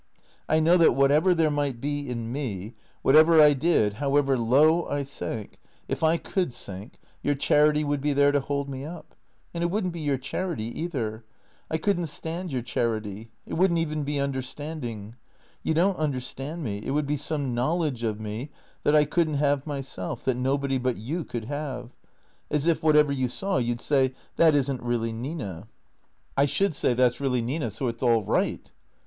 [0.49, 5.03] I know that, whatever there might be in me, whatever I did, however low I
[5.03, 9.13] sank— if I could sink— your charity would be there to hold me up.
[9.53, 11.23] And it would n't be your charity, either.
[11.69, 13.29] I could n't stand your charity.
[13.45, 15.17] It would n't even be understanding.
[15.61, 16.79] You don't understand me.
[16.83, 18.49] It would be some knowledge of me
[18.83, 21.91] that I could n't have myself, that nobody but you could have.
[22.49, 25.67] As if whatever you saw you 'd say,' That'is n't really Nina,'"
[26.37, 28.71] 184 THE CEEATOES" I should say,' That 's really Nina, so it 's all right.'